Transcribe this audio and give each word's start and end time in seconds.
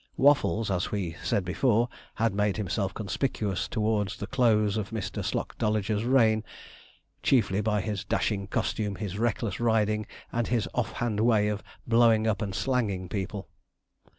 Waffles, 0.17 0.71
as 0.71 0.89
we 0.89 1.15
said 1.21 1.45
before, 1.45 1.87
had 2.15 2.33
made 2.33 2.57
himself 2.57 2.91
conspicuous 2.91 3.67
towards 3.67 4.17
the 4.17 4.25
close 4.25 4.75
of 4.75 4.89
Mr. 4.89 5.23
Slocdolager's 5.23 6.05
reign, 6.05 6.43
chiefly 7.21 7.61
by 7.61 7.81
his 7.81 8.03
dashing 8.03 8.47
costume, 8.47 8.95
his 8.95 9.19
reckless 9.19 9.59
riding, 9.59 10.07
and 10.31 10.47
his 10.47 10.67
off 10.73 10.93
hand 10.93 11.19
way 11.19 11.49
of 11.49 11.61
blowing 11.85 12.25
up 12.25 12.41
and 12.41 12.55
slanging 12.55 13.09
people. 13.09 13.47